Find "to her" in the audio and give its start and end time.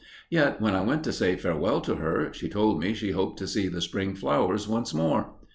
1.81-2.33